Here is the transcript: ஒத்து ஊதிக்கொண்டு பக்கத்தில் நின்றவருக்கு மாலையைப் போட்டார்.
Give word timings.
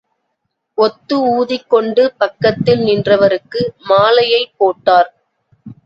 ஒத்து 0.77 1.15
ஊதிக்கொண்டு 1.33 2.13
பக்கத்தில் 2.17 2.81
நின்றவருக்கு 2.81 3.61
மாலையைப் 3.89 4.55
போட்டார். 4.57 5.11